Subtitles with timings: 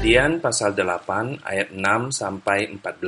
[0.00, 3.04] Kejadian pasal 8 ayat 6 sampai 14.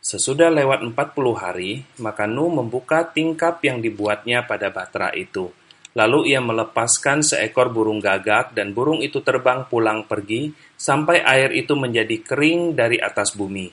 [0.00, 5.52] Sesudah lewat 40 hari, maka Nuh membuka tingkap yang dibuatnya pada batra itu.
[5.92, 11.76] Lalu ia melepaskan seekor burung gagak dan burung itu terbang pulang pergi sampai air itu
[11.76, 13.68] menjadi kering dari atas bumi.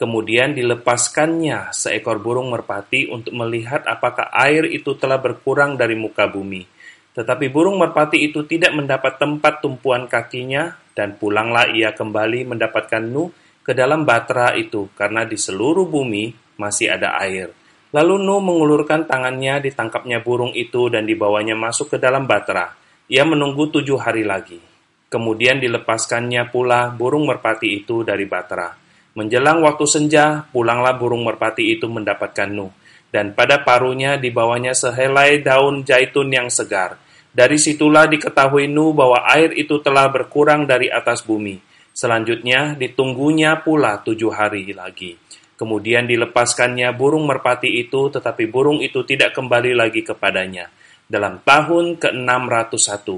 [0.00, 6.64] Kemudian dilepaskannya seekor burung merpati untuk melihat apakah air itu telah berkurang dari muka bumi.
[7.12, 13.32] Tetapi burung merpati itu tidak mendapat tempat tumpuan kakinya dan pulanglah ia kembali mendapatkan Nuh
[13.62, 17.50] ke dalam batra itu, karena di seluruh bumi masih ada air.
[17.92, 22.72] Lalu Nuh mengulurkan tangannya, ditangkapnya burung itu, dan dibawanya masuk ke dalam batra.
[23.12, 24.58] Ia menunggu tujuh hari lagi.
[25.12, 28.72] Kemudian dilepaskannya pula burung merpati itu dari batra.
[29.12, 32.72] Menjelang waktu senja, pulanglah burung merpati itu mendapatkan Nuh.
[33.12, 36.96] Dan pada paruhnya dibawanya sehelai daun jaitun yang segar
[37.32, 41.56] dari situlah diketahui Nuh bahwa air itu telah berkurang dari atas bumi.
[41.96, 45.16] Selanjutnya ditunggunya pula tujuh hari lagi.
[45.56, 50.68] Kemudian dilepaskannya burung merpati itu, tetapi burung itu tidak kembali lagi kepadanya.
[51.08, 53.08] Dalam tahun ke-601,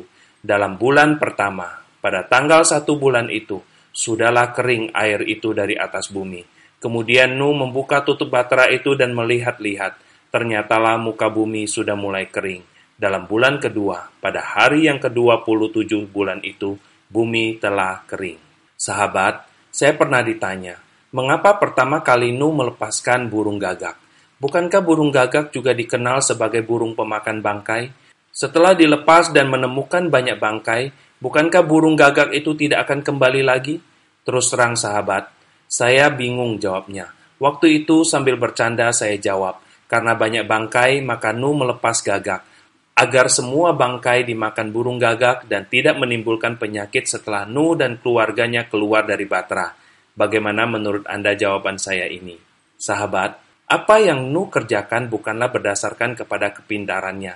[0.47, 3.59] dalam bulan pertama, pada tanggal satu bulan itu,
[3.91, 6.43] sudahlah kering air itu dari atas bumi.
[6.79, 9.99] Kemudian Nuh membuka tutup batra itu dan melihat-lihat.
[10.31, 16.79] Ternyatalah muka bumi sudah mulai kering dalam bulan kedua, pada hari yang ke-27 bulan itu,
[17.11, 18.39] bumi telah kering.
[18.79, 20.79] Sahabat, saya pernah ditanya,
[21.11, 23.99] mengapa pertama kali Nuh melepaskan burung gagak?
[24.39, 27.91] Bukankah burung gagak juga dikenal sebagai burung pemakan bangkai?
[28.31, 33.83] Setelah dilepas dan menemukan banyak bangkai, bukankah burung gagak itu tidak akan kembali lagi?
[34.23, 35.35] Terus terang sahabat,
[35.67, 37.11] saya bingung jawabnya.
[37.43, 39.59] Waktu itu sambil bercanda saya jawab,
[39.91, 42.54] karena banyak bangkai maka Nuh melepas gagak
[42.95, 49.03] agar semua bangkai dimakan burung gagak dan tidak menimbulkan penyakit setelah Nuh dan keluarganya keluar
[49.03, 49.75] dari Batra.
[50.15, 52.39] Bagaimana menurut Anda jawaban saya ini?
[52.79, 53.35] Sahabat,
[53.67, 57.35] apa yang Nuh kerjakan bukanlah berdasarkan kepada kepintarannya.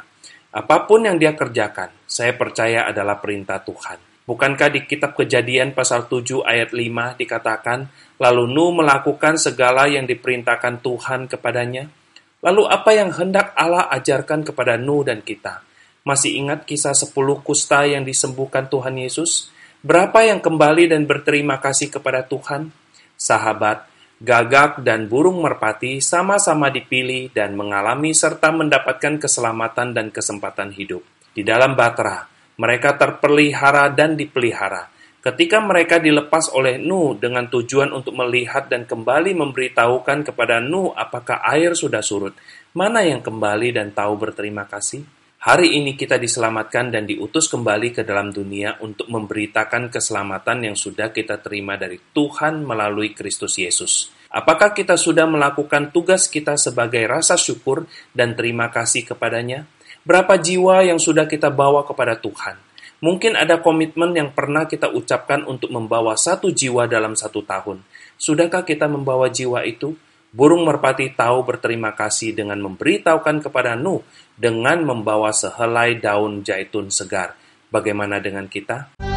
[0.55, 3.99] Apa pun yang dia kerjakan, saya percaya adalah perintah Tuhan.
[4.29, 7.91] Bukankah di kitab kejadian pasal 7 ayat 5 dikatakan,
[8.23, 11.91] lalu Nuh melakukan segala yang diperintahkan Tuhan kepadanya?
[12.38, 15.66] Lalu apa yang hendak Allah ajarkan kepada Nuh dan kita?
[16.06, 19.50] Masih ingat kisah sepuluh kusta yang disembuhkan Tuhan Yesus?
[19.82, 22.71] Berapa yang kembali dan berterima kasih kepada Tuhan?
[23.19, 23.91] Sahabat,
[24.22, 31.03] gagak dan burung merpati sama-sama dipilih dan mengalami serta mendapatkan keselamatan dan kesempatan hidup.
[31.34, 32.26] Di dalam batra,
[32.59, 34.98] mereka terpelihara dan dipelihara
[35.28, 41.44] Ketika mereka dilepas oleh Nuh dengan tujuan untuk melihat dan kembali memberitahukan kepada Nuh apakah
[41.44, 42.33] air sudah surut,
[42.72, 45.05] mana yang kembali dan tahu berterima kasih?
[45.44, 51.12] Hari ini kita diselamatkan dan diutus kembali ke dalam dunia untuk memberitakan keselamatan yang sudah
[51.12, 54.09] kita terima dari Tuhan melalui Kristus Yesus.
[54.33, 57.84] Apakah kita sudah melakukan tugas kita sebagai rasa syukur
[58.17, 59.69] dan terima kasih kepadanya?
[60.09, 62.68] Berapa jiwa yang sudah kita bawa kepada Tuhan?
[62.99, 67.87] Mungkin ada komitmen yang pernah kita ucapkan untuk membawa satu jiwa dalam satu tahun.
[68.19, 69.95] Sudahkah kita membawa jiwa itu?
[70.29, 74.05] Burung merpati tahu berterima kasih dengan memberitahukan kepada Nuh
[74.37, 77.39] dengan membawa sehelai daun jaitun segar.
[77.71, 79.08] Bagaimana dengan kita?